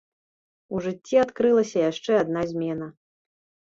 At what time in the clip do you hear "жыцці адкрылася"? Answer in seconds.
0.85-1.87